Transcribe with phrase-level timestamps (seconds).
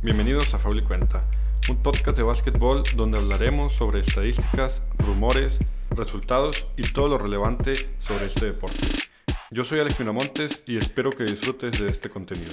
[0.00, 1.24] Bienvenidos a Faul Cuenta,
[1.68, 5.58] un podcast de básquetbol donde hablaremos sobre estadísticas, rumores,
[5.90, 8.86] resultados y todo lo relevante sobre este deporte.
[9.50, 12.52] Yo soy Alex Miramontes y espero que disfrutes de este contenido.